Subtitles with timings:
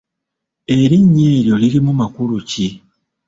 [0.77, 2.67] Erinnya eryo lirimu makulu ki?